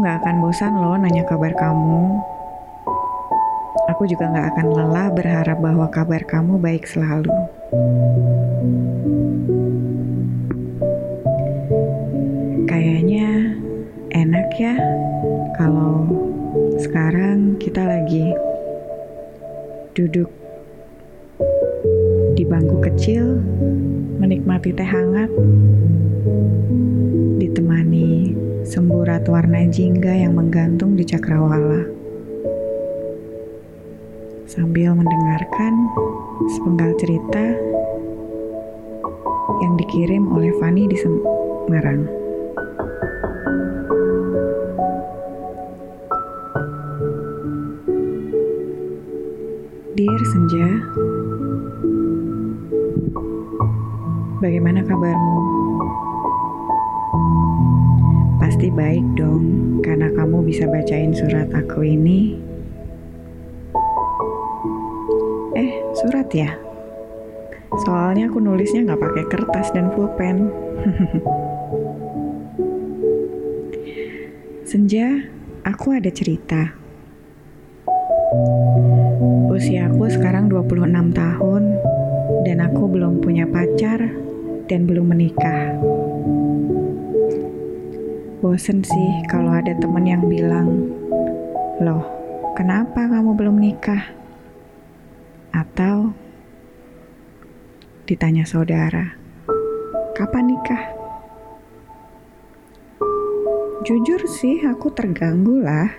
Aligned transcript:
gak 0.00 0.24
akan 0.24 0.36
bosan 0.40 0.72
loh 0.80 0.96
nanya 0.96 1.28
kabar 1.28 1.52
kamu. 1.52 2.24
Aku 3.92 4.08
juga 4.08 4.32
gak 4.32 4.56
akan 4.56 4.66
lelah 4.72 5.08
berharap 5.12 5.58
bahwa 5.60 5.86
kabar 5.92 6.24
kamu 6.24 6.56
baik 6.56 6.88
selalu. 6.88 7.28
Kayaknya 12.64 13.60
enak 14.16 14.48
ya 14.56 14.74
kalau 15.60 16.08
sekarang 16.80 17.60
kita 17.60 17.84
lagi 17.84 18.32
duduk 19.92 20.32
di 22.40 22.48
bangku 22.48 22.80
kecil 22.80 23.36
menikmati 24.16 24.72
teh 24.72 24.88
hangat 24.88 25.28
semburat 28.70 29.26
warna 29.26 29.66
jingga 29.66 30.14
yang 30.14 30.38
menggantung 30.38 30.94
di 30.94 31.02
cakrawala 31.02 31.90
sambil 34.46 34.94
mendengarkan 34.94 35.74
sepenggal 36.54 36.94
cerita 36.94 37.50
yang 39.58 39.74
dikirim 39.74 40.30
oleh 40.30 40.54
Fani 40.62 40.86
di 40.86 40.94
Semarang. 41.02 42.06
Dear 49.98 50.22
Senja, 50.30 50.68
bagaimana 54.38 54.86
kabarmu? 54.86 55.49
Pasti 58.60 58.76
baik 58.76 59.16
dong, 59.16 59.44
karena 59.80 60.12
kamu 60.12 60.44
bisa 60.44 60.68
bacain 60.68 61.16
surat 61.16 61.48
aku 61.48 61.80
ini. 61.80 62.36
Eh, 65.56 65.80
surat 65.96 66.28
ya? 66.28 66.60
Soalnya 67.88 68.28
aku 68.28 68.36
nulisnya 68.36 68.84
nggak 68.84 69.00
pakai 69.00 69.24
kertas 69.32 69.72
dan 69.72 69.88
pulpen. 69.96 70.52
Senja, 74.68 75.24
aku 75.64 75.96
ada 75.96 76.12
cerita. 76.12 76.76
Usiaku 79.48 80.04
sekarang 80.12 80.52
26 80.52 81.16
tahun 81.16 81.62
dan 82.44 82.60
aku 82.60 82.92
belum 82.92 83.24
punya 83.24 83.48
pacar 83.48 84.04
dan 84.68 84.84
belum 84.84 85.16
menikah. 85.16 85.80
Bosen 88.40 88.80
sih 88.80 89.20
kalau 89.28 89.52
ada 89.52 89.76
temen 89.76 90.00
yang 90.08 90.24
bilang, 90.24 90.88
Loh, 91.76 92.08
kenapa 92.56 93.04
kamu 93.04 93.36
belum 93.36 93.60
nikah? 93.60 94.16
Atau 95.52 96.16
ditanya 98.08 98.48
saudara, 98.48 99.12
kapan 100.16 100.56
nikah? 100.56 100.88
Jujur 103.84 104.24
sih 104.24 104.64
aku 104.64 104.88
terganggu 104.88 105.60
lah 105.60 105.92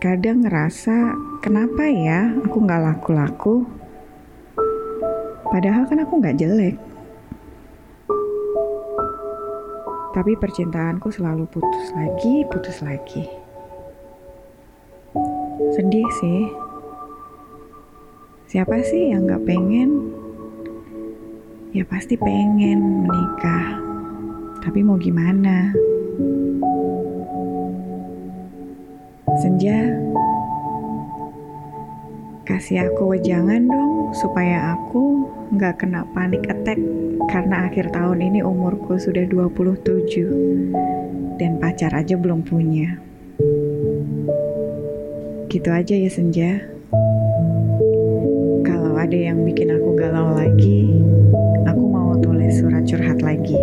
kadang 0.00 0.48
ngerasa 0.48 1.12
kenapa 1.44 1.84
ya 1.88 2.32
aku 2.40 2.64
nggak 2.64 2.82
laku-laku 2.84 3.68
padahal 5.48 5.88
kan 5.88 6.04
aku 6.04 6.20
nggak 6.20 6.36
jelek 6.36 6.76
tapi 10.16 10.32
percintaanku 10.32 11.12
selalu 11.12 11.44
putus 11.52 11.92
lagi 11.92 12.48
putus 12.48 12.80
lagi. 12.80 13.28
Sedih 15.76 16.08
sih. 16.24 16.48
Siapa 18.48 18.80
sih 18.80 19.12
yang 19.12 19.28
nggak 19.28 19.44
pengen? 19.44 20.08
Ya 21.76 21.84
pasti 21.84 22.16
pengen 22.16 23.04
menikah. 23.04 23.76
Tapi 24.64 24.80
mau 24.80 24.96
gimana? 24.96 25.76
Senja, 29.36 30.00
kasih 32.48 32.88
aku 32.88 33.12
wejangan 33.12 33.68
dong 33.68 34.16
supaya 34.16 34.72
aku 34.80 35.28
nggak 35.46 35.78
kena 35.78 36.02
panik 36.10 36.42
attack 36.50 36.74
karena 37.30 37.70
akhir 37.70 37.94
tahun 37.94 38.18
ini 38.18 38.42
umurku 38.42 38.98
sudah 38.98 39.22
27 39.30 41.38
dan 41.38 41.62
pacar 41.62 41.94
aja 41.94 42.18
belum 42.18 42.42
punya. 42.42 42.98
Gitu 45.46 45.70
aja 45.70 45.94
ya 45.94 46.10
Senja. 46.10 46.66
Kalau 48.66 48.98
ada 48.98 49.14
yang 49.14 49.46
bikin 49.46 49.70
aku 49.70 49.94
galau 49.94 50.34
lagi, 50.34 50.98
aku 51.62 51.82
mau 51.86 52.18
tulis 52.18 52.58
surat 52.58 52.82
curhat 52.82 53.22
lagi. 53.22 53.54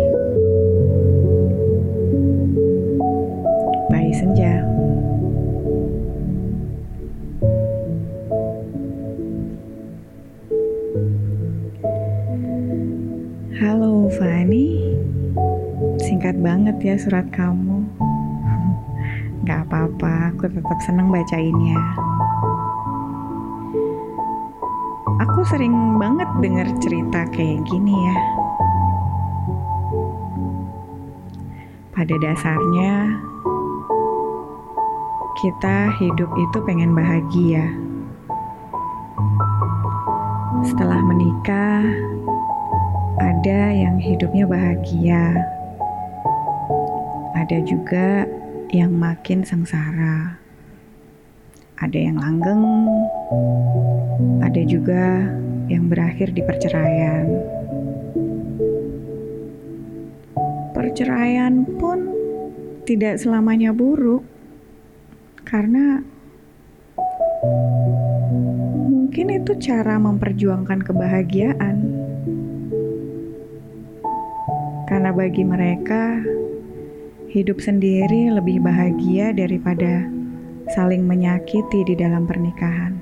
Singkat 16.00 16.36
banget 16.40 16.76
ya 16.80 16.94
surat 17.00 17.26
kamu. 17.32 17.84
Gak 19.44 19.68
apa-apa, 19.68 20.32
aku 20.32 20.48
tetap 20.48 20.78
seneng 20.80 21.12
bacainnya. 21.12 21.76
Aku 25.20 25.44
sering 25.44 26.00
banget 26.00 26.26
denger 26.40 26.68
cerita 26.80 27.28
kayak 27.28 27.60
gini 27.68 27.92
ya. 27.92 28.18
Pada 31.92 32.14
dasarnya, 32.18 33.20
kita 35.38 35.92
hidup 36.00 36.30
itu 36.40 36.58
pengen 36.64 36.96
bahagia. 36.96 37.68
Setelah 40.64 41.04
menikah, 41.04 41.84
ada 43.24 43.72
yang 43.72 43.96
hidupnya 43.96 44.44
bahagia, 44.44 45.32
ada 47.32 47.58
juga 47.64 48.28
yang 48.68 48.92
makin 48.92 49.40
sengsara, 49.40 50.36
ada 51.80 51.96
yang 51.96 52.20
langgeng, 52.20 52.84
ada 54.44 54.60
juga 54.68 55.24
yang 55.72 55.88
berakhir 55.88 56.36
di 56.36 56.44
perceraian. 56.44 57.24
Perceraian 60.76 61.64
pun 61.80 62.12
tidak 62.84 63.16
selamanya 63.16 63.72
buruk, 63.72 64.20
karena 65.48 66.04
mungkin 68.84 69.32
itu 69.32 69.56
cara 69.64 69.96
memperjuangkan 69.96 70.84
kebahagiaan. 70.84 72.04
Karena 74.84 75.16
bagi 75.16 75.40
mereka, 75.40 76.20
hidup 77.32 77.56
sendiri 77.56 78.28
lebih 78.28 78.60
bahagia 78.60 79.32
daripada 79.32 80.04
saling 80.76 81.08
menyakiti 81.08 81.88
di 81.88 81.96
dalam 81.96 82.28
pernikahan. 82.28 82.92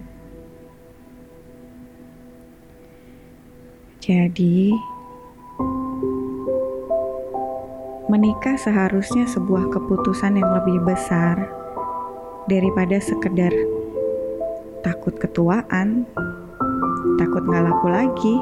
Jadi, 3.99 4.71
menikah 8.07 8.55
seharusnya 8.55 9.27
sebuah 9.27 9.75
keputusan 9.75 10.39
yang 10.39 10.51
lebih 10.63 10.87
besar 10.87 11.51
daripada 12.47 13.03
sekedar 13.03 13.51
takut 14.87 15.19
ketuaan, 15.19 16.07
takut 17.19 17.43
nggak 17.43 17.67
laku 17.67 17.87
lagi, 17.91 18.37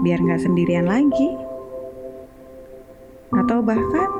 biar 0.00 0.24
nggak 0.24 0.40
sendirian 0.40 0.88
lagi 0.88 1.51
atau 3.32 3.64
bahkan 3.64 4.10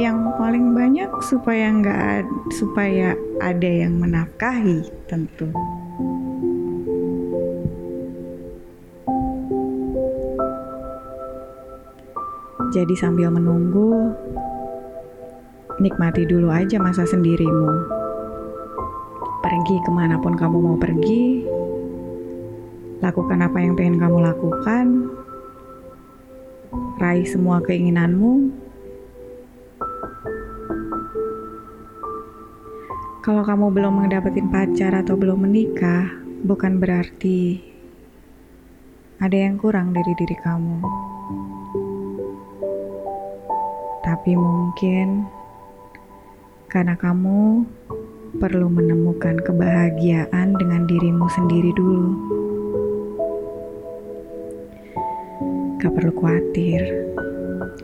yang 0.00 0.34
paling 0.40 0.72
banyak 0.72 1.10
supaya 1.20 1.68
nggak 1.70 2.24
supaya 2.56 3.12
ada 3.44 3.68
yang 3.68 4.00
menafkahi 4.00 4.88
tentu. 5.06 5.50
Jadi 12.68 12.94
sambil 13.00 13.32
menunggu, 13.32 14.12
nikmati 15.80 16.28
dulu 16.28 16.52
aja 16.52 16.76
masa 16.76 17.08
sendirimu. 17.08 17.70
Pergi 19.40 19.76
ke 19.80 19.90
mana 19.90 20.20
pun 20.20 20.36
kamu 20.36 20.56
mau 20.60 20.76
pergi, 20.76 21.48
lakukan 23.00 23.40
apa 23.40 23.56
yang 23.56 23.72
pengen 23.72 23.96
kamu 23.96 24.20
lakukan, 24.20 24.86
raih 26.98 27.24
semua 27.24 27.62
keinginanmu. 27.62 28.50
Kalau 33.22 33.44
kamu 33.44 33.66
belum 33.70 33.92
mendapatkan 34.04 34.48
pacar 34.48 34.92
atau 35.04 35.12
belum 35.12 35.44
menikah, 35.44 36.08
bukan 36.48 36.80
berarti 36.80 37.60
ada 39.20 39.36
yang 39.36 39.60
kurang 39.60 39.92
dari 39.92 40.16
diri 40.16 40.36
kamu. 40.40 40.78
Tapi 44.00 44.32
mungkin 44.32 45.28
karena 46.72 46.96
kamu 46.96 47.68
perlu 48.40 48.68
menemukan 48.72 49.40
kebahagiaan 49.44 50.56
dengan 50.56 50.88
dirimu 50.88 51.28
sendiri 51.32 51.72
dulu. 51.76 52.12
Gak 55.78 55.94
perlu 55.94 56.10
khawatir, 56.10 56.82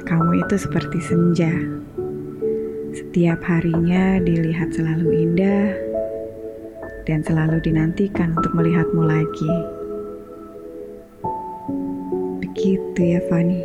kamu 0.03 0.43
itu 0.43 0.59
seperti 0.59 0.99
senja. 0.99 1.55
Setiap 2.91 3.39
harinya 3.47 4.19
dilihat 4.19 4.75
selalu 4.75 5.15
indah 5.15 5.71
dan 7.07 7.23
selalu 7.23 7.63
dinantikan 7.63 8.35
untuk 8.35 8.51
melihatmu 8.59 8.99
lagi. 8.99 9.55
Begitu 12.43 13.01
ya, 13.15 13.23
Fani. 13.31 13.63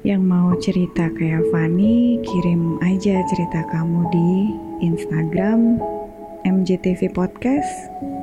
Yang 0.00 0.22
mau 0.24 0.56
cerita 0.56 1.12
kayak 1.12 1.44
Fani, 1.52 2.24
kirim 2.24 2.80
aja 2.80 3.20
cerita 3.28 3.68
kamu 3.68 4.00
di 4.08 4.30
Instagram 4.80 5.76
MJTV 6.48 7.12
Podcast. 7.12 8.15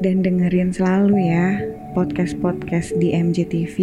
Dan 0.00 0.24
dengerin 0.24 0.72
selalu 0.72 1.28
ya 1.28 1.60
podcast-podcast 1.92 2.96
di 2.96 3.12
MJTV. 3.12 3.76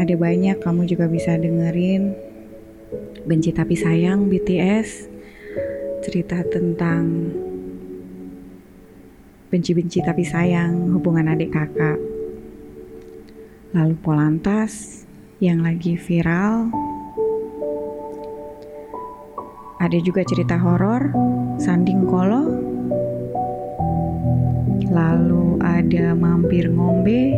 Ada 0.00 0.16
banyak 0.16 0.64
kamu 0.64 0.88
juga 0.88 1.12
bisa 1.12 1.36
dengerin 1.36 2.16
Benci 3.28 3.52
Tapi 3.52 3.76
Sayang 3.76 4.32
BTS. 4.32 5.12
Cerita 6.00 6.40
tentang 6.48 7.04
benci-benci 9.52 10.00
tapi 10.00 10.24
sayang 10.24 10.96
hubungan 10.96 11.28
adik 11.28 11.52
kakak. 11.52 12.00
Lalu 13.76 13.94
Polantas 14.00 15.04
yang 15.36 15.60
lagi 15.60 16.00
viral. 16.00 16.72
Ada 19.76 20.00
juga 20.00 20.24
cerita 20.24 20.56
horor, 20.56 21.12
Sanding 21.60 22.08
Kolo. 22.08 22.71
Lalu 24.92 25.56
ada 25.64 26.12
Mampir 26.12 26.68
Ngombe. 26.68 27.32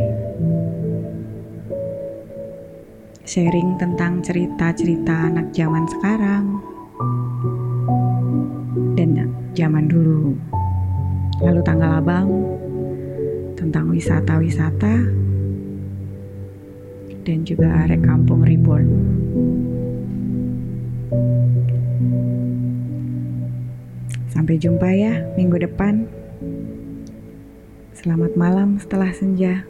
Sharing 3.23 3.79
tentang 3.79 4.19
cerita-cerita 4.27 5.31
anak 5.31 5.55
zaman 5.55 5.87
sekarang. 5.87 6.45
Dan 8.99 9.31
zaman 9.55 9.87
dulu 9.87 10.35
lalu 11.39 11.61
tanggal 11.63 12.03
abang 12.03 12.27
tentang 13.55 13.87
wisata-wisata 13.95 14.95
dan 17.23 17.39
juga 17.47 17.71
arek 17.87 18.03
kampung 18.03 18.43
reborn. 18.43 18.91
Sampai 24.35 24.59
jumpa 24.59 24.91
ya 24.91 25.23
minggu 25.39 25.63
depan. 25.63 26.24
Selamat 28.05 28.37
malam 28.37 28.77
setelah 28.77 29.17
senja. 29.17 29.65